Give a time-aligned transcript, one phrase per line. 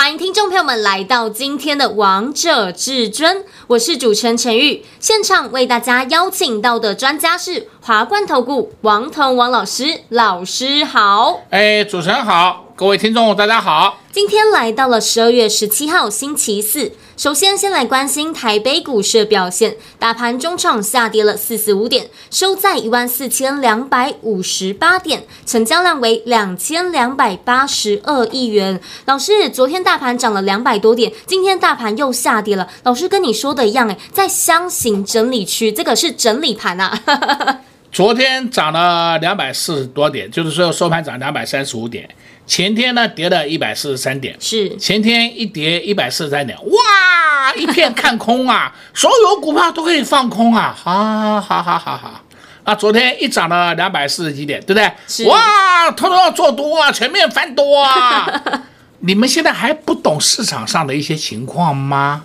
[0.00, 3.36] 欢迎听众朋友们来到今天的《王者至尊》，
[3.66, 4.82] 我是主持人陈玉。
[4.98, 11.42] 现场为大家邀请到的专家是华冠投顾王彤王老师，老师好。
[11.50, 14.00] 哎，主持人好，各位听众大家好。
[14.10, 28.80] 今天来到了十二月十七号星期四，首先先来关心台北股市的表现，大盘中场下跌了四十五点，收在一万四千两百五十八点，成交量为两千两百八十二亿元。
[29.04, 32.66] 老师，昨天大盘涨了两百多点，今天大盘又下跌了。
[32.84, 37.60] 老师跟你说的一样，哎，在箱型整理区，这个是整理盘啊。
[37.92, 42.08] 昨天涨了两百四十多点，就是说收盘涨两百三十五点。
[42.46, 52.20] 前天呢，跌了一百四十三点，是前天一跌一百四十三点，哇，一片看空啊， 所有股票都可以放空啊，好好好好好。
[52.62, 55.26] 啊昨天一涨了两百四十几点，对不对？
[55.26, 58.28] 哇，偷偷要做多啊，全面翻多啊。
[59.00, 62.24] 你们现在还不懂市场上的一些情况吗？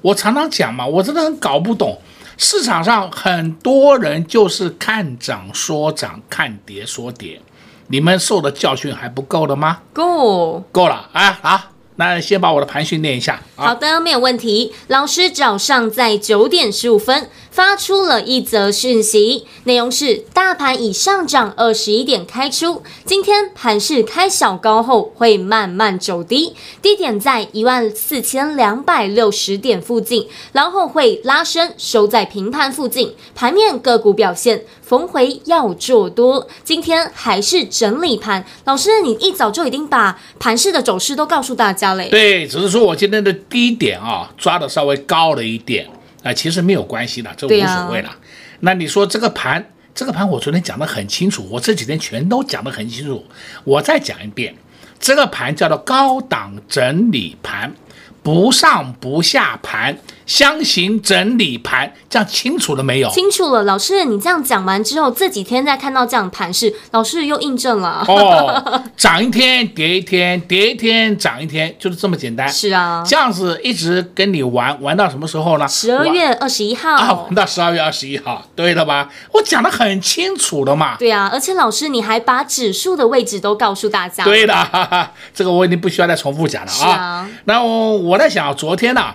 [0.00, 2.00] 我常常讲嘛，我真的很搞不懂，
[2.38, 7.40] 市场上很多人就是看涨说涨，看跌说跌。
[7.88, 9.78] 你们受的教训还不够的吗？
[9.92, 11.38] 够，够了啊！
[11.40, 11.62] 好，
[11.96, 13.42] 那先把我的盘训练一下。
[13.54, 14.72] 好的，没有问题。
[14.88, 33.14] 老师早上在九点十五分发出了一则讯息，内容是：大盘已上涨二十一点开出，今天盘势开小高后会慢慢走低，低点在一万四千两百六十点附近，然后会拉升收在平盘附近。
[33.34, 38.44] 盘面个股表现，逢回要做多，今天还是整理盘。
[38.66, 42.08] 老师，你一早就已经把盘势的走势都告诉大家了。
[42.08, 45.84] 对，只是说我今天的低点啊抓的稍微高了一点。
[46.22, 48.08] 啊，其实没有关系的，这无所谓了。
[48.08, 48.16] 啊、
[48.60, 53.24] 那你说这个盘，这个盘我昨天讲得很清楚，我这几天全都讲得很清楚。
[53.64, 54.54] 我再讲一遍，
[55.00, 57.74] 这个盘叫做高档整理盘。
[58.22, 63.08] 不上不下盘，箱型整理盘，这样清楚了没有？
[63.10, 68.04] 清楚了，老师，你这样讲完之后，这几天再看到这样盘势，老师又印证了。
[68.08, 72.48] 哦，涨一天跌一天，跌一天涨一天，就是这么简单。
[72.48, 75.68] 是啊，这样子一直跟你玩玩到什么时候呢？
[75.68, 79.08] 十二月二十一号啊，玩到十二月二十一号，对了吧？
[79.32, 80.96] 我讲的很清楚了嘛。
[80.98, 84.24] 对啊，而且老师你还把指数的位置都告诉大家。
[84.24, 86.74] 对的，哈哈，这个我已经不需要再重复讲了啊。
[86.74, 88.16] 是啊，那我我。
[88.16, 89.14] 在想，昨天呢、啊，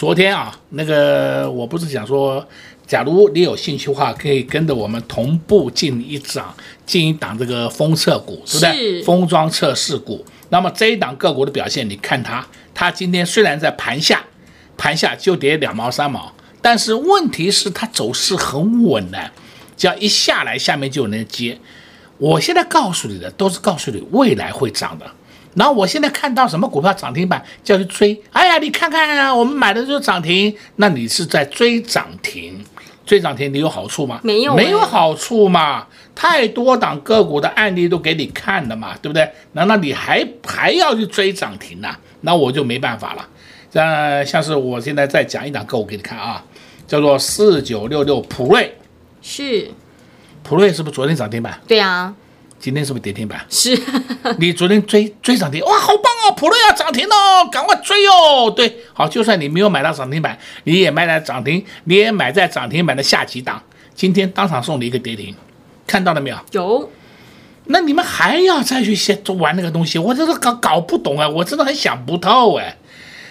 [0.00, 2.42] 昨天啊，那个我不是讲说，
[2.86, 6.54] 假如你有兴趣的话，可以跟着我们同步进一档，
[6.86, 9.02] 进一档这个封测股，对不对？
[9.02, 10.24] 封装测试股。
[10.48, 14.24] 那么这一档个股的表现，你看它，它今天虽然在盘下，
[14.78, 16.32] 盘下就跌两毛三毛，
[16.62, 19.30] 但是问题是它走势很稳的，
[19.76, 21.58] 只要一下来，下面就有人接。
[22.16, 25.04] 我现在告诉你的，都是告诉你未来会涨的。
[25.54, 32.64] 然后我现在看到什么股票涨停板就要去追，哎呀，你看看啊，我们买的就是涨停，那你是在追涨停，
[33.04, 34.20] 追涨停你有好处吗？
[34.22, 39.28] 没有，没有好处嘛，太多档个股的案例都给你看了嘛，对不对？
[39.52, 41.88] 难道你还还要去追涨停呢？
[42.20, 43.28] 那我就没办法了。
[43.72, 46.44] 像像是我现在再讲一档个股给你看啊，
[46.86, 48.72] 叫做四九六六普瑞，
[49.20, 49.68] 是，
[50.44, 51.60] 普瑞是不是昨天涨停板？
[51.66, 52.14] 对啊。
[52.60, 53.40] 今天是不是跌停板？
[53.48, 53.76] 是，
[54.38, 56.34] 你昨天追追涨停，哇，好棒哦！
[56.36, 58.50] 普瑞要涨停哦，赶快追哦！
[58.54, 63.62] 对，好，就算你没有买到涨停板，你也买在涨停，你也买在涨停板的下几档。
[63.94, 65.34] 今天当场送你一个跌停，
[65.86, 66.36] 看到了没有？
[66.52, 66.92] 有。
[67.64, 69.98] 那你们还要再去先玩那个东西？
[69.98, 71.26] 我真的搞搞不懂啊！
[71.28, 72.76] 我真的很想不透哎！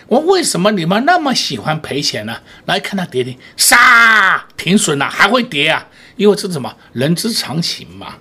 [0.07, 2.38] 我为什么你们那么喜欢赔钱呢？
[2.66, 5.88] 来看它跌停，杀停损了，还会跌啊？
[6.15, 6.75] 因为这是什么？
[6.94, 8.15] 人之常情嘛。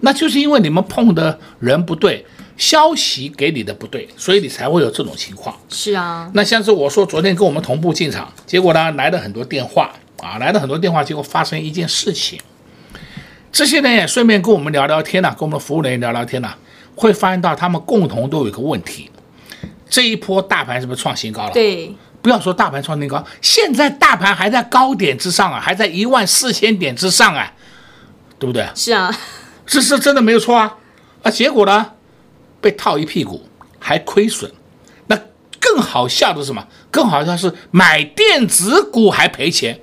[0.00, 2.24] 那就是因为你们碰的人不对，
[2.56, 5.56] 消息给你的不对，所以你才会有这种情况。
[5.68, 9.92] 是啊，那像是我说昨天跟我们同步进场，结果呢来了很多电话
[10.22, 12.38] 啊，来了很多电话，结果发生一件事情。
[13.50, 16.58] 这些人也顺便跟我们聊聊天呐、啊，跟我们的服务人员聊聊天呐、啊，
[16.94, 19.10] 会发现到他们共同都有一个问题：
[19.88, 21.52] 这一波大盘是不是创新高了？
[21.52, 27.52] 对，不要说大盘创新高，现在大盘还在高点之上啊，还在一万四千点之上啊，
[28.38, 28.68] 对不对？
[28.74, 29.10] 是啊。
[29.68, 30.76] 这是真的没有错啊，
[31.22, 31.92] 啊，结果呢，
[32.60, 33.46] 被套一屁股，
[33.78, 34.50] 还亏损。
[35.06, 35.16] 那
[35.60, 36.66] 更好笑的是什么？
[36.90, 39.78] 更好笑是买电子股还赔钱。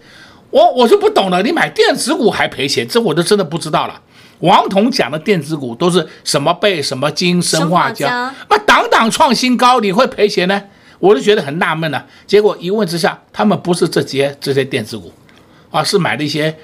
[0.49, 4.01] 我我就不懂了，你买电子股还赔钱，这我都真的不知道了。
[4.39, 10.61] 王彤讲的电子股都是什么贝、什么金、生化镓，那档档创新高，你会赔钱呢？
[10.99, 12.05] 我就觉得很纳闷了。
[12.25, 15.13] 结果一问之下，他们不是这些这些电子股，
[15.69, 16.57] 而是买了一些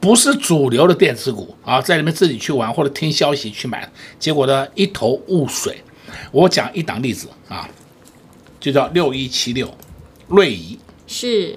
[0.00, 5.82] 不是主流的电子股啊，在里面自己去玩或者听消息去买，结果呢一头雾水。
[6.30, 7.68] 我讲一档例子啊，
[8.60, 9.74] 就叫六一七六
[10.28, 11.56] 瑞仪，是。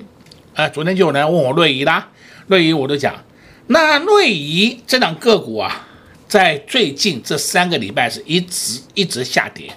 [0.54, 2.10] 哎，昨天就有人问我瑞仪啦，
[2.48, 3.24] 瑞仪我都讲，
[3.68, 5.88] 那瑞仪这档个股啊，
[6.28, 9.70] 在最近这三个礼拜是一直一直下跌，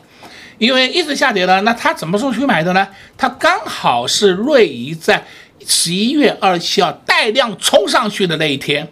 [0.58, 2.87] 因为一直下跌呢，那他怎么时候去买的呢？
[3.17, 5.26] 他刚好是瑞仪在
[5.70, 8.88] 十一月二十七号带量冲上去的那一天，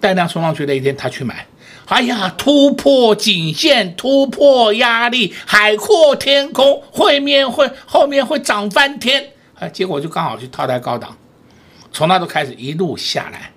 [0.00, 1.46] 带量冲上去那一天他去买，
[1.84, 9.30] 哎呀，突破颈线，突破压力，海阔天空，会面会后面会涨翻天。
[9.56, 11.14] 哎，结果就刚好去套在高档，
[11.92, 13.52] 从那都开始一路下来，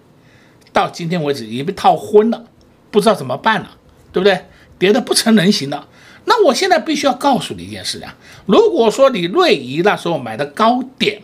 [0.73, 2.43] 到今天为止已经被套昏了，
[2.91, 3.77] 不知道怎么办了，
[4.11, 4.45] 对不对？
[4.77, 5.87] 跌得不成人形了。
[6.25, 8.13] 那我现在必须要告诉你一件事啊，
[8.45, 11.21] 如果说你瑞仪那时候买的高点，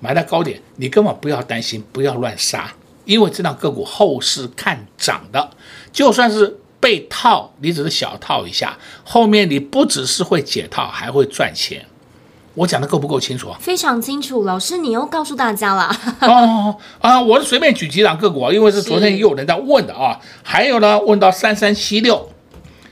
[0.00, 2.72] 买到高点，你根本不要担心，不要乱杀，
[3.04, 5.50] 因为这档个股后市看涨的，
[5.92, 11.84] 就算是被套，你只是小套一下，后面你不只是会解套，还会赚钱。
[12.54, 13.58] 我讲的够不够清楚啊？
[13.60, 15.96] 非常清楚，老师，你又告诉大家了。
[16.22, 20.18] 哦 啊，我是随便举几档个股啊，因为是昨天也有人在问的啊。
[20.42, 22.30] 还有呢，问到三三七六，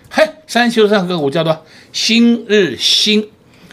[0.09, 3.29] 嘿，三三七六这档个股叫做新日新，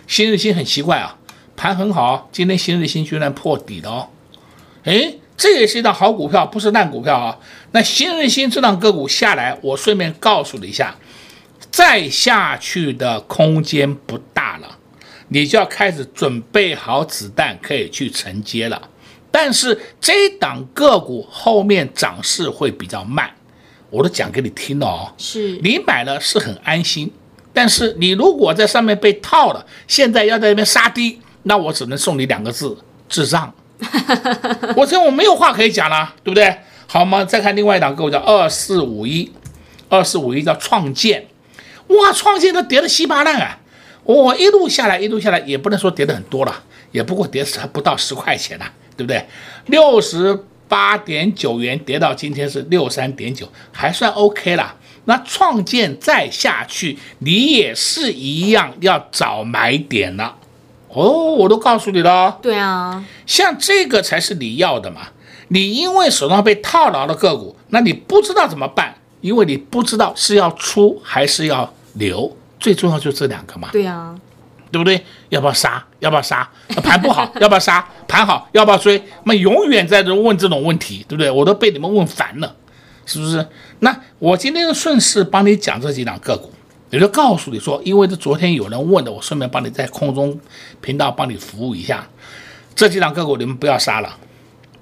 [0.07, 1.15] 新日新很奇怪啊，
[1.55, 4.07] 盘很好，今天新日新居然破底了哦。
[4.83, 7.38] 哎，这也是一档好股票，不是烂股票啊。
[7.71, 10.95] 那新日新这档个股下来，我顺便告诉你一下，
[11.71, 14.77] 再下去的空间不大了。
[15.29, 18.89] 你就要开始准备好子弹，可以去承接了。
[19.31, 23.31] 但是这档个股后面涨势会比较慢，
[23.89, 25.13] 我都讲给你听了哦。
[25.17, 27.11] 是你买了是很安心，
[27.51, 33.53] 但是你如果在上面被套了，现在要在那边杀低，那我只能送你两个字：智障。
[34.77, 36.55] 我这我没有话可以讲了，对不对？
[36.87, 37.25] 好吗？
[37.25, 39.31] 再看另外一档个股叫二四五一，
[39.89, 41.27] 二四五一叫创建，
[41.87, 43.59] 哇，创建都跌得稀巴烂啊！
[44.03, 49.25] 我、哦、一路下来，一路下来也不能说跌得很多了，也不过跌还不到十块钱了，对不对？
[49.65, 54.75] 六十八点九元跌到今天是六三点九，还算 OK 了。
[55.05, 60.35] 那创建再下去，你也是一样要找买点了。
[60.93, 62.37] 哦，我都告诉你了。
[62.41, 65.01] 对啊，像这个才是你要的嘛。
[65.49, 72.35] 你因为手上被套牢的个股，那你不知道怎么办，因为你不知道是要出还是要留。
[72.59, 74.15] 最重要就这两个嘛，对呀，
[74.71, 75.03] 对不对？
[75.27, 75.85] 要不要杀？
[75.99, 76.49] 要不要杀？
[76.81, 77.85] 盘不好， 要不要杀？
[78.07, 79.03] 盘好，要不要追？
[79.25, 81.29] 那永远在这问这种问题，对不对？
[81.29, 82.55] 我都被你们问烦了，
[83.05, 83.45] 是不是？
[83.79, 86.53] 那我今天顺势帮你讲这几档个股，
[86.93, 90.39] 也就告诉你说，因为这昨天有人问的，我顺便帮你在空中
[90.79, 92.07] 频道帮你服务一下，
[92.75, 94.15] 这几档个股你们不要杀了，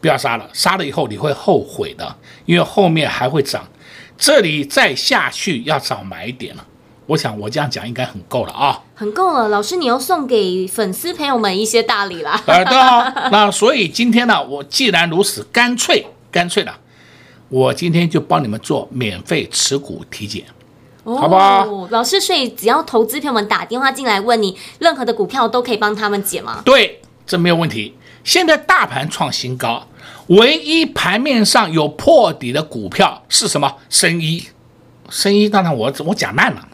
[0.02, 2.14] 不要杀了，杀了以后你会后悔的，
[2.46, 3.66] 因为后面还会涨，
[4.18, 6.68] 这里再下去要找买点了。
[7.06, 9.48] 我想我这样讲应该很够了啊，很够了。
[9.48, 12.44] 老师，你又送给粉丝朋友们一些大礼啦。
[12.46, 13.30] 呃，对啊。
[13.32, 16.74] 那所以今天呢，我既然如此干脆干脆的，
[17.48, 20.44] 我今天就帮你们做免费持股体检，
[21.04, 21.88] 哦、好不好？
[21.90, 26.62] 老师，所以只要投资朋友们打电话进来问你任何的股票，都可以帮他们解吗？
[26.64, 27.96] 对，这没有问题。
[28.24, 29.88] 现在大盘创新高，
[30.28, 33.78] 唯一盘面上有破底的股票是什么？
[33.90, 34.46] 生医，
[35.10, 36.68] 生医，当然我我讲慢了。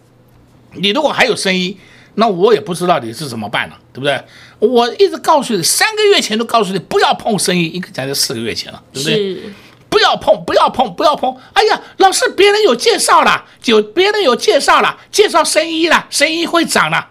[0.74, 1.77] 你如果还有生意，
[2.15, 4.22] 那我也不知道你是怎么办了，对不对？
[4.60, 9.53] 我一直告诉你，三个月前都告诉你不要碰生意，应该讲就四个月前了，对不对？
[9.98, 11.36] 是不要碰，不要碰，不要碰。
[11.54, 17.10] 哎呀，老师，别人有介绍了，就别人有介绍了，介绍生意了，生意会涨了。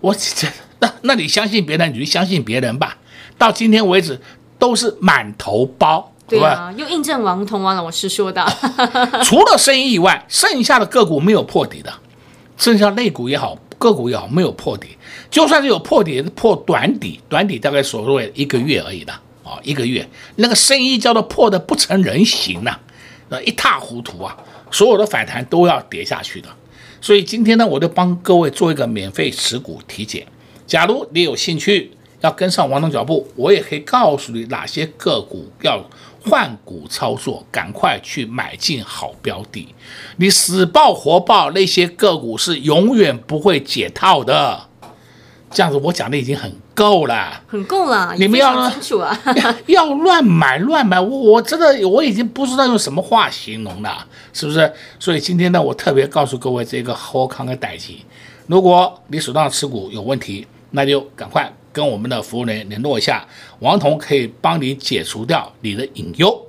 [0.00, 0.48] 我这
[0.80, 2.98] 那那你相信别人，你就相信别人吧。
[3.38, 4.20] 到今天为止
[4.58, 8.44] 都是满头包，对啊，又印证王同王老师说的，
[9.22, 11.92] 除了生意以外，剩下的个股没有破底的。
[12.56, 14.96] 剩下类股也好，个股也好，没有破底，
[15.30, 19.12] 就算是有破底，破短底，短底大概所谓一个月而已的
[19.44, 22.76] 啊，一个月那个生意叫做破的不成人形呐，
[23.28, 24.36] 啊，一塌糊涂啊，
[24.70, 26.48] 所有的反弹都要跌下去的。
[27.00, 30.26] 所以今天呢，我就帮各位做一个免费持股体检。
[30.66, 35.84] 假如你有兴趣要跟上王彤脚步，我也可以告诉你哪些个股要。
[36.26, 39.68] 换股操作，赶快去买进好标的。
[40.16, 44.68] 你死抱活抱那些个股是永远不会解套的，
[45.54, 48.12] 这样子我讲的已经很够了，很够了。
[48.18, 49.16] 你们要清楚啊，
[49.66, 54.70] 要乱买乱买，我我真的我已经不知道用什么话形容了，是不是？
[54.98, 57.98] 所以今天呢，我特别告诉各位这个好康的代金，
[58.48, 63.24] 如果你手上持股有问题，那就赶快跟我们的服务人员联络一下，
[63.60, 66.46] 王彤可以帮你解除掉你的隐忧，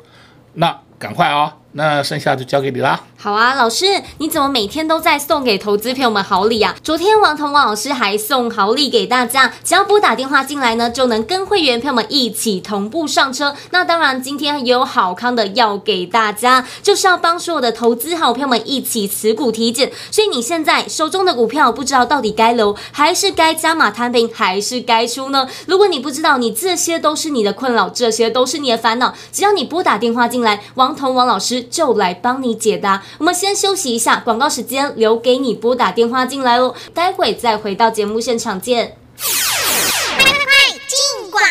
[0.54, 1.54] 那赶快啊、哦！
[1.78, 3.02] 那剩下就交给你啦。
[3.18, 3.86] 好啊，老师，
[4.20, 6.74] 你怎么每天都在送给投资朋友们好礼啊？
[6.82, 13.54] 昨天王彤王老师还送好礼给大家，只要拨打电话进来呢，就能跟会员朋友们一起同步上车。
[13.72, 19.92] 那当然，今天也有好康的要给大家，就是要帮所有的投资好朋友们一起持股体检。
[20.12, 25.48] 所以你现在手中的股票不知道到底该留还是该加码摊平，还是该出呢？
[25.66, 33.04] 如果你不知道，你这些都是你的困扰，这些都是你的烦恼，只要你拨打电话进来，王彤王老师就来帮你解答。
[33.18, 38.98] 我们先休息一下，广告时间留给你拨打电话进来哦，待会再回到节目现场见。
[39.18, 40.34] 快快
[40.88, 41.42] 进广！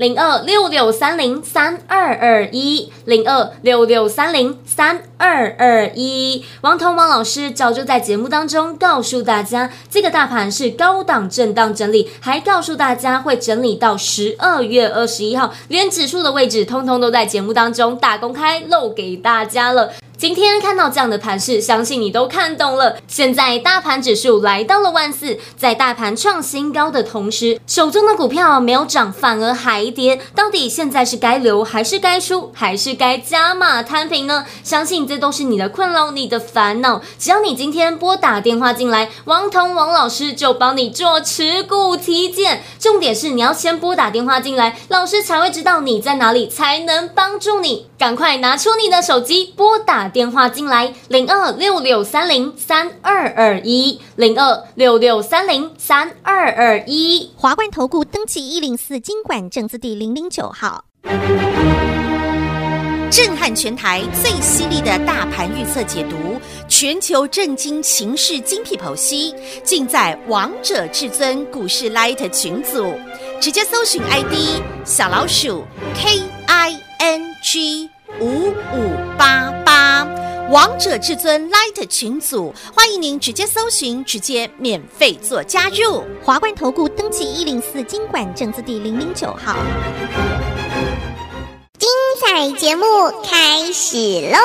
[0.00, 6.42] 零二六六三零三二二一，零二六六三零三二二一。
[6.62, 19.92] 王彤王老师早就在节目当中告诉大家，这个大盘是高档震荡整理，还告诉大家会整理到十二月二十一号，连指数的位置通通都在节目当中大公开露给大家了。
[20.20, 22.98] 今天看到这样的盘势，相信你都看懂了。
[23.08, 30.20] 现在大盘指数来到了万四，在大盘创新高的同时，手中的股票没有涨，反而还跌。
[30.34, 34.44] 到底现在是该留还是该出，还是该加码摊平呢？
[34.62, 37.00] 相信这都是你的困扰，你的烦恼。
[37.18, 42.62] 只要你今天拨打电话进来，王彤王老师就帮你做持股体检。
[42.78, 47.86] 重点是你要先拨打电话进来，老师才会知道你在哪里，才能帮助你。
[48.00, 50.08] 赶快拿出你的手机拨打。
[50.08, 57.30] 电话进来，零二六六三零三二二一，零二六六三零三二二一。
[57.36, 60.82] 华冠投顾登记一零四经管证字第零零九号，
[63.10, 72.94] 震撼全台最犀利的大盘预测解读，全球震惊情势精辟剖析，尽在王者至尊股市 Light 群组，
[73.38, 75.64] 直接搜寻 ID 小老鼠
[75.94, 76.22] K
[77.42, 77.90] G。
[78.18, 80.04] 五五八八，
[80.50, 86.04] 王者至尊 Light 群组，欢迎您直接搜寻，直接免费做加入。
[86.24, 89.54] 华冠投顾登记一零四经管证字第零零九号。
[91.78, 91.88] 精
[92.20, 92.84] 彩节目
[93.24, 93.96] 开始
[94.32, 94.38] 喽！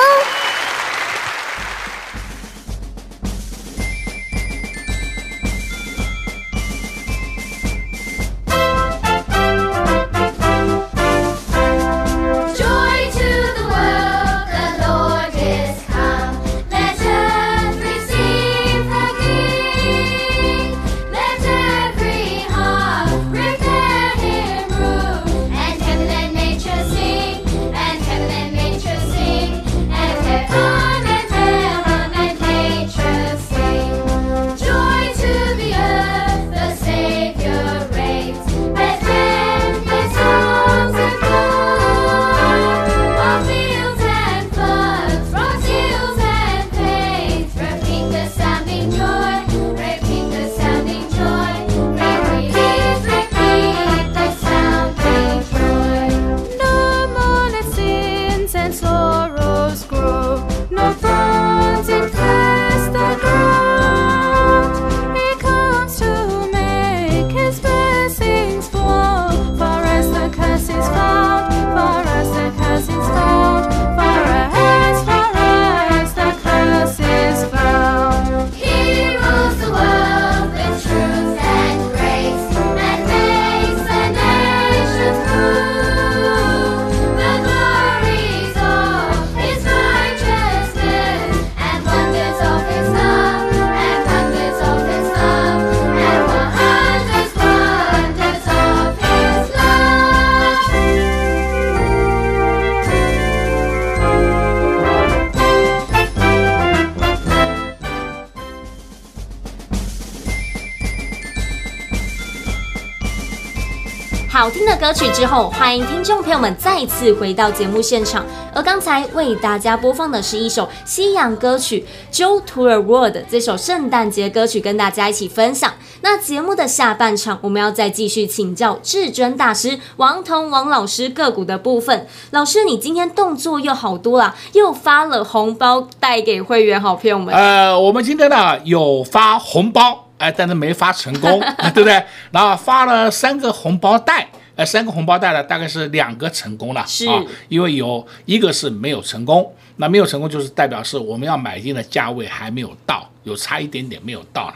[114.86, 118.24] 歌曲之后，欢迎听众朋友们再次回到节目现场。
[118.54, 121.84] 而刚才为大家播放的是一首西洋歌曲
[122.16, 125.72] 《Joy to the World》这首圣诞节歌曲，跟大家一起分享。
[126.02, 132.06] 那节目的下半场，我们要再继续请教至尊大师王彤王老师个股的部分。
[132.30, 137.34] 老师，你今天动作又好多了，又发了红包带给会员好朋友们。
[137.34, 140.04] 呃，我们今天呢有发红包。
[140.18, 141.40] 哎，但是没发成功，
[141.74, 142.02] 对不对？
[142.30, 144.26] 然后发了三个红包袋，
[144.56, 154.54] 呃，三个红包袋呢，大概是两个成功了，是啊，因为有一个是没有成功，那没有成功就是代表是我们要买进的价位还没有到，有差一点点没有到了。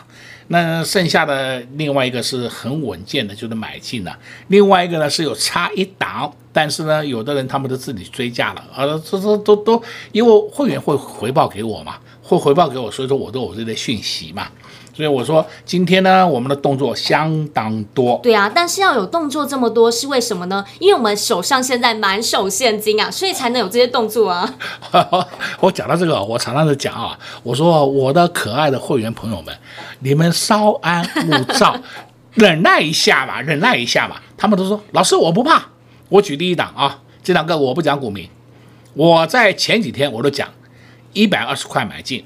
[0.49, 4.19] 那剩下的另外一个是很稳健的，就是买进了。
[4.49, 9.80] 另外一个呢是有差一档，但是呢，有的人他们都自己追价了，啊，这这都都
[10.11, 14.49] 因为会员会回报给我嘛，会回报给我，所以说我都有这些讯息嘛。
[15.00, 18.21] 所以我说今天呢，我们的动作相当多。
[18.23, 20.62] 对啊，但是要有动作这么多是为什么呢？
[20.78, 24.57] 因为我们手上现在满手现金啊，所以才能有这些动作啊。
[25.61, 29.57] 我讲到这个，我常常的讲啊，我说我的可爱的会员朋友们，
[30.00, 31.75] 你们稍安勿躁，
[32.37, 34.21] 忍耐一下吧，忍耐一下吧。
[34.37, 35.62] 他们都说老师我不怕，
[36.11, 38.28] 我举例一档啊，这两个我不讲股民，
[38.92, 40.47] 我在前几天我都讲
[41.14, 42.23] 一百二十块买进，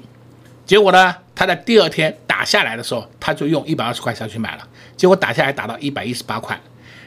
[0.65, 1.15] 结果呢？
[1.35, 4.65] 他在第二天打下来的时候，他就用一百二十块下去买了，
[4.95, 6.57] 结果打下来打到一百一十八块，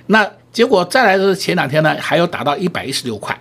[0.06, 3.36] 那结果再来的前两天呢，还有打到一百一十六块。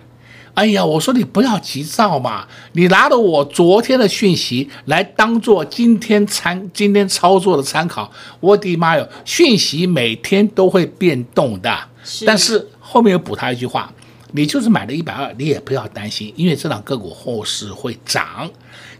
[0.54, 8.10] 哎呀，我说你不要急躁嘛，你拿着我昨天的讯息来当做今天参今天操作的参考。
[8.40, 13.92] 我的妈哟，讯息每天都会变动的，是但是后面又补他一句话，
[14.32, 18.50] 你就是买了一百二，你也不要担心，因为这档个股后市会涨，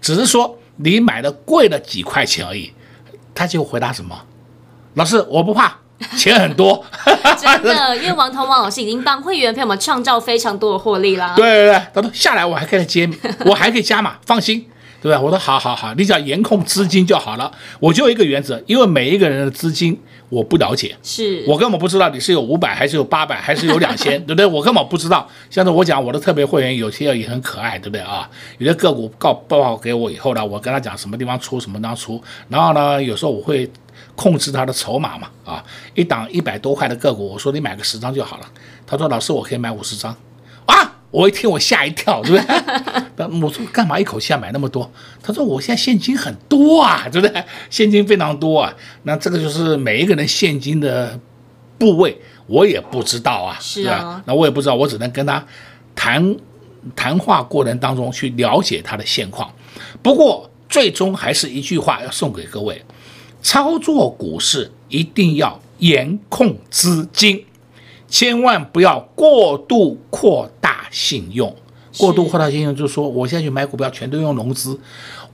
[0.00, 0.56] 只是说。
[0.78, 2.72] 你买的贵了几块钱而已，
[3.34, 4.18] 他就回答什么？
[4.94, 5.76] 老师，我不怕，
[6.16, 6.84] 钱很多。
[7.40, 11.34] 真的，因为王彤王老师已经帮会员朋友们创造非常多的获利了。
[11.36, 13.08] 对对对，他说下来我还可以接，
[13.44, 14.67] 我还可以加码，放心，
[15.00, 15.20] 对吧？
[15.20, 17.50] 我说好好好，你只要严控资金就好了。
[17.80, 19.98] 我就一个原则，因为每一个人的资金。
[20.30, 24.44] 我不了解，是我根本不知道你是有五百还是有八百还是有两千， 对不对？
[24.44, 25.26] 我根本不知道。
[25.48, 28.28] 像是我讲我的特别会员，有些也很可爱，对不对啊？
[28.58, 33.66] 有些个股告报告给我以后呢，我跟他讲什么地方出，什么地方出，然后呢，有时候我会
[34.14, 35.64] 控制他的筹码嘛，啊，
[35.94, 38.46] 一档一百多块的个股，我说你买个十张就好了。
[38.86, 40.14] 他说老师，我可以买五十张。
[41.18, 42.46] 我一听，我吓一跳，对不
[43.16, 43.26] 对？
[43.42, 44.88] 我说干嘛一口气要买那么多？
[45.20, 47.44] 他说我现在现金很多啊，对不对？
[47.68, 48.72] 现金非常多啊。
[49.02, 51.18] 那这个就是每一个人现金的
[51.76, 52.16] 部位，
[52.46, 54.22] 我也不知道啊，是啊，吧？
[54.26, 55.44] 那我也不知道，我只能跟他
[55.96, 56.36] 谈
[56.94, 59.52] 谈话过程当中去了解他的现况。
[60.00, 62.80] 不过最终还是一句话要送给各位：
[63.42, 67.44] 操作股市一定要严控资金。
[68.10, 71.54] 千万不要过度扩大信用，
[71.96, 74.78] 过度扩大信用就是说，我现在去买股票全都用融资，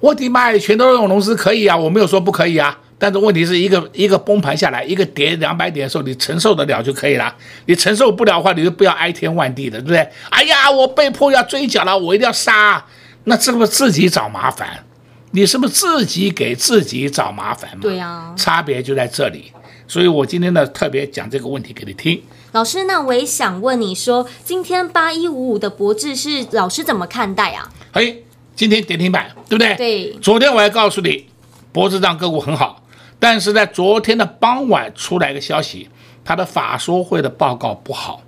[0.00, 7.34] 我的妈呀，全都用融资可以啊，我没有说不可以啊，但是问题是一个一个崩盘下来，一个跌两百点的时候，你承受得了就可以了，
[7.66, 10.08] 你承受不了的话，你就不要哀天万地的，对不对？
[10.30, 12.84] 哎呀，我被迫要追缴了，我一定要杀，
[13.24, 14.84] 那这不是自己找麻烦？
[15.32, 17.80] 你是不是自己给自己找麻烦嘛？
[17.82, 19.50] 对呀，差别就在这里，
[19.86, 22.22] 所以我今天呢特别讲这个问题给你听。
[22.52, 27.68] 老师，那我也想问你说，今天八一五五的博智是老师怎么看待啊？
[27.92, 28.16] 哎，
[28.54, 29.74] 今天跌停板，对不对？
[29.74, 30.12] 对。
[30.22, 31.26] 昨天我还告诉你，
[31.72, 32.82] 博智这档个股很好，
[33.18, 35.88] 但是在昨天的傍晚出来一个消息，
[36.24, 38.22] 它的法说会的报告不好，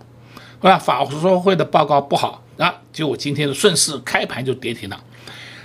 [0.61, 5.01] 啊，法说会的报告不好啊，结果今天的顺势开盘就跌停了。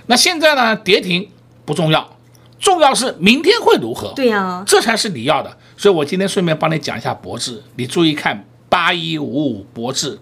[0.06, 1.28] 那现在呢，跌停
[1.64, 2.16] 不重要，
[2.62, 4.14] 重要是明天会如何？
[4.16, 5.54] 对呀、啊，这才是你要的。
[5.76, 8.46] 所以我今天顺便帮你讲一下博智，你注意看。
[8.72, 10.18] 八一五五博智，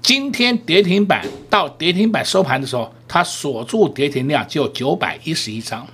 [0.00, 5.86] 今天跌停板到跌停板收盘的时候，它锁住跌停量就九百一十一张，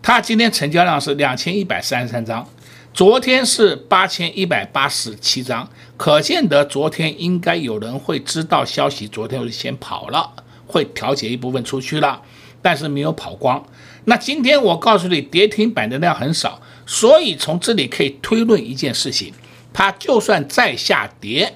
[0.00, 2.48] 它今天成交量是两千一百三十三张，
[2.94, 10.32] 昨天是八千一百八十七张，可见得昨天应该有人会知道消息，昨天我就先跑了，
[10.66, 12.22] 会调节一部分出去了，
[12.62, 13.62] 但是没有跑光。
[14.08, 19.32] 那今天我告诉你，跌停板的量很少，所以从这里可以推论一件事情。
[19.70, 21.54] 它就算再下跌，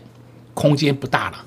[0.52, 1.46] 空间不大了。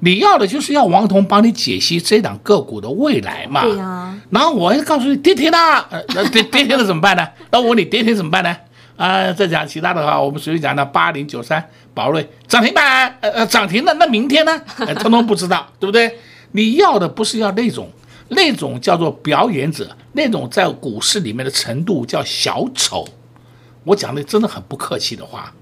[0.00, 3.62] 你要的就是要王彤帮你解析这档个股的未来嘛？
[3.62, 4.18] 对呀。
[4.30, 7.28] 然后我要告诉你跌停了，呃，跌跌停了怎么办呢？
[7.52, 8.48] 那我问你跌停怎么办呢？
[8.96, 14.58] 啊、呃，再讲其他的话，我们随便讲的八零九三宝瑞涨停板，呃呃涨停了，那明天呢？
[14.78, 16.16] 呃，通通不知道，对不对？
[16.52, 17.90] 你要的不是要那种，
[18.28, 23.06] 那种叫做表演者，那种在股市里面的程度叫小丑。
[23.84, 25.54] 我讲的真的很不客气的话，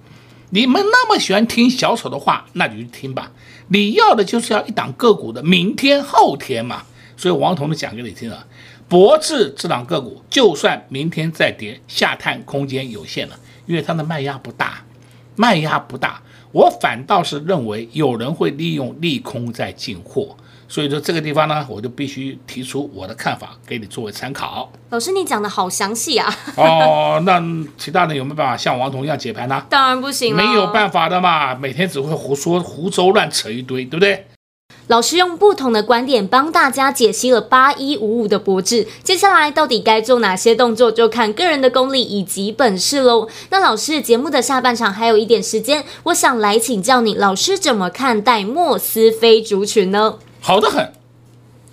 [0.51, 3.31] 你们那么喜欢听小丑的话，那你就听吧。
[3.69, 6.83] 你要的就是要一档个股的明天后天嘛。
[7.17, 8.47] 所以王彤的讲给你听了，
[8.89, 14.85] 博智这档个股，就算明天再跌，下探空间有限了，因为它的卖压不大，
[15.35, 16.21] 卖压不大。
[16.53, 20.37] 我反倒是认为有人会利用利空在进货。
[20.69, 24.71] 所以说这个地方呢，我就必须提出我的看法，给你作为参考。
[24.91, 26.35] 老师，你讲的好详细啊！
[26.57, 27.41] 哦，那
[27.79, 29.65] 其他人有没有办法像王彤一样解盘呢？
[29.71, 34.27] 当然不行了，没有办法的嘛，每天只会胡说、胡诌、乱扯一堆，对不对？
[34.89, 43.29] 老师用不同的观点帮大家解析了八一五五的博智，接下来到底该做哪些动作，就看个人的功力以及本事喽。
[43.51, 50.19] 那老师，节目的下半场还有一点时间，我想来请教你，老师怎么看待莫斯菲族群呢？
[50.47, 50.93] 好的很，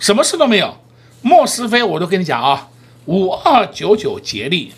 [0.00, 0.78] 什么事都没有。
[1.22, 2.70] 莫斯菲，我都跟你讲啊，
[3.04, 4.72] 五二九九捷力，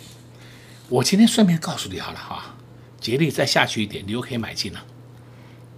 [0.87, 2.53] 我今天顺便告诉你好了哈，
[3.01, 4.79] 捷力再下去一点，你又可以买进了，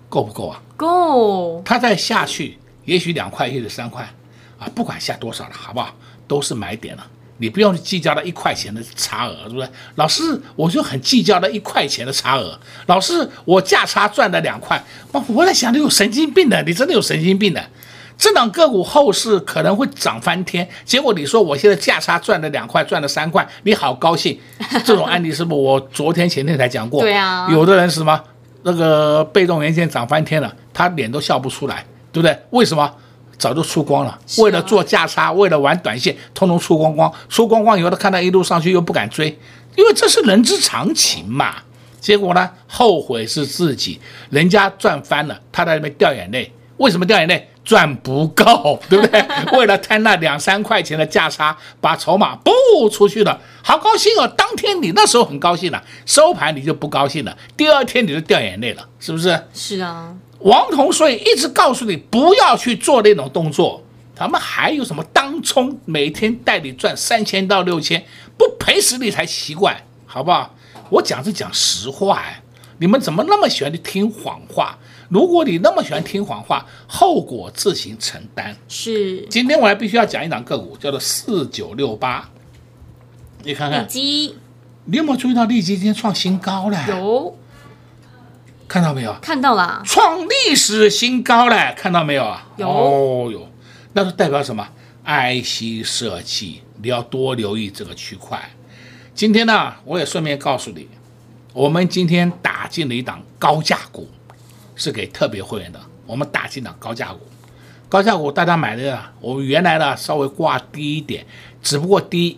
[0.09, 0.61] 够不够啊？
[0.75, 1.61] 够。
[1.63, 4.03] 它再下去，也许两块，也许三块
[4.59, 5.95] 啊，不管下多少了，好不好？
[6.27, 9.69] 都是买点了，你不用计较那一块钱的差额，是不是？
[9.95, 12.59] 老师，我就很计较那一块钱的差额。
[12.87, 17.65] 老师，我价差赚了两块，我我在想，你有神经病的，你真的有神经病的。
[18.19, 24.37] 这档个股后市可能会涨翻天，结果你说我现在价差赚了两块，赚了三块，你好高兴？
[24.83, 26.99] 这种案例是不是我昨天前天才讲过？
[26.99, 28.21] 对啊，有的人是什么？
[28.63, 32.37] 那个被动元件涨翻天了，他脸都笑不出来，对不对？
[32.49, 32.93] 为什么？
[33.37, 39.27] 早就出光了，啊、为了做价差，为了玩短线，通通出光光，出光光以后，他看到一路上去又不敢追，
[39.77, 41.55] 因为这是人之常情嘛。
[42.01, 43.97] 结果呢，后悔是自己，
[44.29, 46.51] 人家赚翻了，他在那边掉眼泪。
[46.75, 47.49] 为什么掉眼泪？
[47.69, 49.23] 赚不够，对不对？
[49.55, 54.27] 为了贪那两三块钱的价差，把筹码不出去了，好高兴哦！
[54.35, 59.39] 当天你那时候很高兴了，收盘你就不高兴了，第二天你就掉眼泪了，是不是？
[59.53, 60.15] 是啊。
[60.39, 63.83] 王彤所以一直告诉你不要去做那种动作。
[64.15, 68.03] 他们还有什么当冲，每天带你赚三千到六千，
[68.35, 70.55] 不赔死你才奇怪，好不好？
[70.89, 72.41] 我讲是讲实话哎，
[72.79, 74.75] 你们怎么那么喜欢听谎话？
[75.09, 78.55] 如果你那么喜欢听谎话，后果自行承担。
[78.67, 82.29] 是，今天我还必须要讲一档个股，叫做四九六八。
[83.43, 84.35] 你看看，利基，
[84.85, 86.85] 你有没有注意到利基今天创新高了？
[86.87, 87.35] 有，
[88.67, 89.13] 看到没有？
[89.19, 92.47] 看到了，创历史新高了，看到没有啊？
[92.57, 93.49] 有，哦哟，
[93.93, 94.67] 那是代表什么
[95.05, 98.39] ？IC 设计，你要多留意这个区块。
[99.15, 100.87] 今天呢，我也顺便告诉你，
[101.53, 104.07] 我们今天打进了一档高价股。
[104.79, 107.19] 是给特别会员的，我们打进了高价股，
[107.89, 111.25] 高价股大家买的啊，我们原来呢稍微挂低一点，
[111.61, 112.37] 只不过低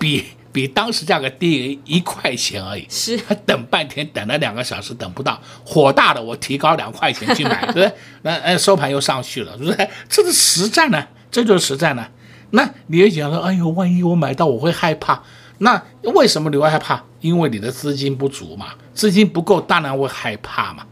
[0.00, 2.86] 比比当时价格低一块钱而已。
[2.88, 7.92] 是，等半天，等了两个小时，等不到，火大的我提高两块钱去买， 对不对？
[8.22, 9.90] 那哎收盘又上去了，对不对？
[10.08, 12.06] 这是实战呢，这就是实战呢。
[12.50, 15.22] 那你也想说，哎呦，万一我买到我会害怕，
[15.58, 17.02] 那为什么你会害怕？
[17.20, 20.86] 因为你的资金不足嘛，资金不够，当然会害怕嘛。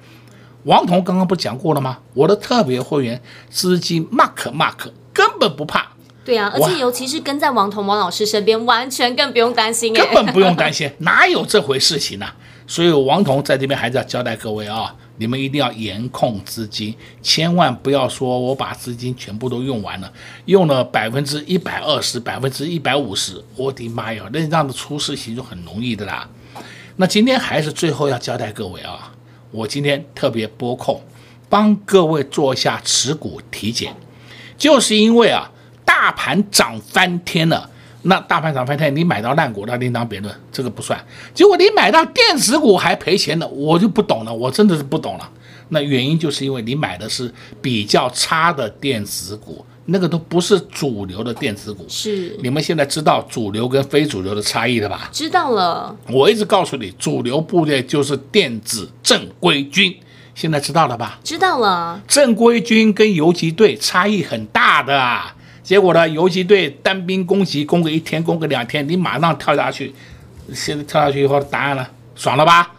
[0.64, 1.98] 王彤刚刚不讲过了吗？
[2.14, 3.20] 我的特别会员
[3.50, 5.88] 资金 mark mark 根本不怕。
[6.24, 9.92] 对啊，而且尤其是跟在王彤王老师身边，完全更不用担心。
[9.92, 12.36] 根本不用担心， 哪有这回事情呢、啊？
[12.64, 20.12] 所以王彤在这边还是要交代各位啊，你们一定要严控资金，千万不要说我把资金全部都用完了，
[20.44, 26.28] 用了百分之一百二十、百分之一百五十，我的妈呀，那这样的出事情就很容易的啦。
[26.94, 29.12] 那今天还是最后要交代各位啊。
[29.52, 31.00] 我今天特别拨空，
[31.48, 33.94] 帮各位做一下持股体检，
[34.58, 35.48] 就是因为啊，
[35.84, 37.68] 大盘涨翻天了。
[38.04, 40.98] 那大盘涨翻天，你买到烂股那另当别论，这个不算。
[41.32, 45.30] 结果你买到电子股还赔钱的，我就不懂了，我真的是不懂了。
[45.68, 51.84] 那原因就是因为你买的是比较差的电子股，那个都不是主流的电子股。
[51.88, 55.08] 是，你们现在知道主流跟非主流的差异了吧？
[55.12, 55.96] 知道了。
[56.08, 59.94] 我一直告诉你，主流部队就是电子正规军，
[60.34, 61.18] 现在知道了吧？
[61.24, 62.00] 知道了。
[62.06, 69.92] 正规军跟游击队差异很大的啊，结果呢，游击队单兵攻击攻个一天，攻个两天，你马上跳下去，
[70.52, 71.86] 现在跳下去以后，答案呢？
[72.14, 72.70] 爽了吧？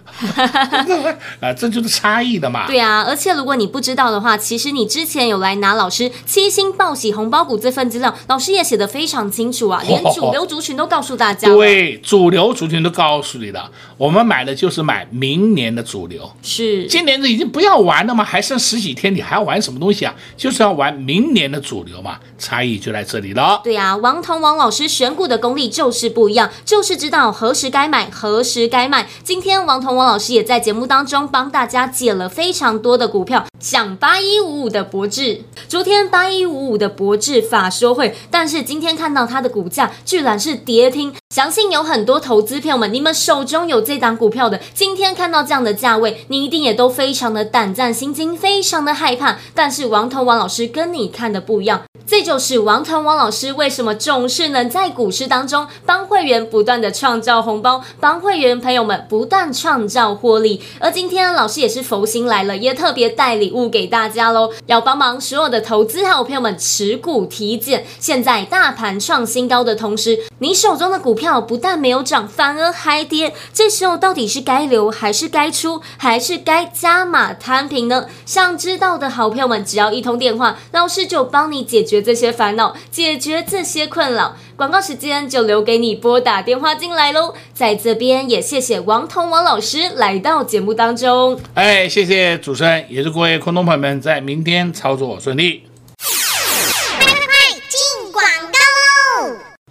[1.39, 2.67] 啊， 这就是差异的嘛。
[2.67, 11.47] 对啊，而且如果你不知道的话，其实你之前有来拿老师七星报喜红包股这份资料，老师也写的非常清楚啊，连主流族群都告诉大家。
[11.47, 16.31] 对，主流族群都告诉你了，我们买的就是买明年的主流。
[16.41, 18.23] 是，今年的已经不要玩了吗？
[18.23, 20.13] 还剩十几天，你还要玩什么东西啊？
[20.37, 23.61] 就是要玩明年的主流嘛，差异就在这里了。
[23.63, 29.07] 对啊，王彤王老师选股的功力就是不一样，就是知道何时该买，何时该卖。
[29.23, 49.39] 今天王彤王老师也在节目当中帮大家解了非常多的股票，像八一五五的博智，昨天八一五五的博智法说会，但是今天看到它的股价居然是跌停，相信有很多投资朋友们，你们手中有这档股票的，今天看到这样的价位，你一定也都非常的胆战心惊，非常的害怕。
[49.55, 60.61] 但是王彤王老师跟你看的不一样，这就是王腾王老师为什么总是能在股市当中帮会员不断的创造红包，帮会员朋友们不断创造获利。
[60.77, 67.87] 而今天老师也是佛心来了，也特别带礼物给大家喽，要帮忙所有的投资好朋友们持股体检。
[67.99, 71.22] 现在大盘创新高的同时，你手中的股票。
[71.23, 73.33] 票不但没有涨，反而还跌。
[73.53, 78.07] 这时候到底是该留还是该出，还是该加码摊平呢？
[78.25, 84.35] 想知道的好朋友们，只要一通电话，老师就帮你解决这些烦恼，解决这些困扰。
[84.57, 87.33] 广告时间就留给你拨打电话进来喽。
[87.53, 91.39] 在这边也谢谢王彤王老师来到节目当中。
[91.53, 95.63] 哎，谢谢主持人，也祝各位空中朋友们在明天操作顺利。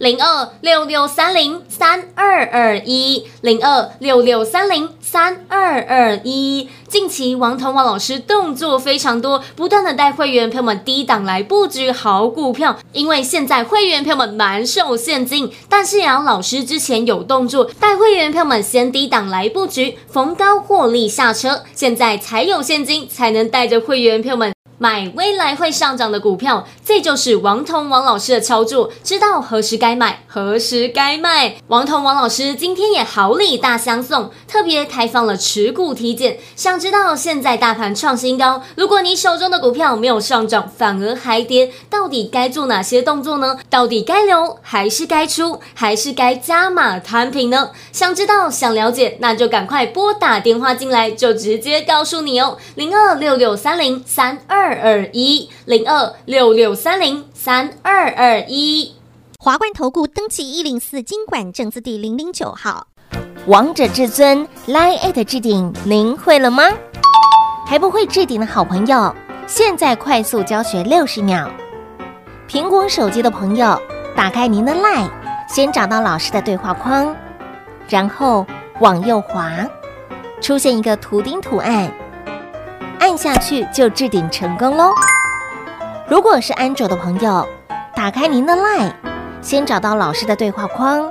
[0.02, 6.68] 零二六六三零三二二一，零二六六三零三二二一。
[6.88, 12.76] 近期王彤王老师动作非常多，不断的带会员朋友们低档来布局好股票。
[12.92, 21.62] 因为现在会员朋友们满手现金，但是杨老师之前有动作，带会员朋友们先低档来布局，逢高获利下车。
[21.76, 24.51] 现在才有现金，才能带着会员朋友们。
[24.82, 31.54] 买未来会上涨的股票，这就是王彤王老师的操作，知道何时该买，何时该卖。
[31.68, 36.36] 王彤王老师今天也好礼大相送，特别开放了持股体检。
[36.56, 43.60] 想知道现在大盘创新高，如果你手中的股票没有上涨，反而还跌，到底该做哪些动作呢？
[43.70, 47.70] 到底该留还是该出，还是该加码摊平呢？
[47.92, 54.71] 想知道想了解，那就赶快拨打电话进来，就直接告诉你哦，零二六六三零三二。
[54.72, 58.94] 二二一零二六六三零三二二一，
[59.38, 62.86] 华冠投顾登记一零四经管证字第零零九号，
[63.46, 66.64] 王者至尊 Line@ at 置顶，您会了吗？
[67.66, 69.14] 还不会置顶的好朋友，
[69.46, 71.50] 现在快速教学六十秒。
[72.48, 73.78] 苹果手机的朋友，
[74.16, 75.10] 打开您的 Line，
[75.46, 77.14] 先找到老师的对话框，
[77.88, 78.46] 然后
[78.80, 79.52] 往右滑，
[80.40, 81.92] 出现一个图钉图案。
[83.02, 84.92] 按下去就置顶成功喽！
[86.08, 87.44] 如果是安卓的朋友，
[87.96, 88.92] 打开您的 LINE，
[89.42, 91.10] 先找到老师的对话框，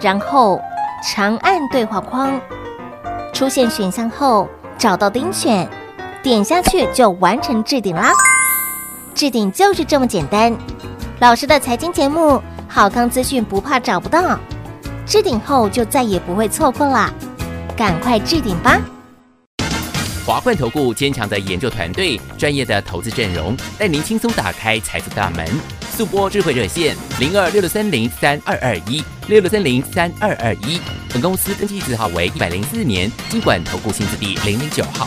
[0.00, 0.58] 然后
[1.06, 2.40] 长按对话框，
[3.34, 5.68] 出现选项后找到丁选，
[6.22, 8.10] 点下去就完成置顶啦！
[9.14, 10.56] 置顶就是这么简单。
[11.20, 14.38] 老师的财经节目，好康资讯不怕找不到，
[15.04, 17.12] 置顶后就再也不会错过啦！
[17.76, 18.80] 赶快置顶吧！
[20.26, 25.46] 华冠投顾坚强的研究团队，专业的投资阵容，带您轻松打开财富大门。
[25.94, 30.80] 速播智慧热线零二六六三零三二二一六六三零三二二一。
[31.12, 35.06] 本公司登记字号为一百零四年金管投顾新字第零零九号。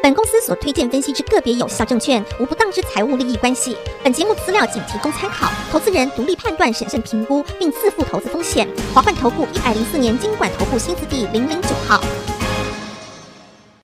[0.00, 3.76] 本公司所推荐分析之个别有效证券，无不当之财务利益关系。
[4.04, 8.68] 本节目资料仅提供参考，投资人独立判断、审慎评估，并自负投资风险。
[8.94, 12.00] 华冠投顾一百零四年金管投顾新字第零零九号。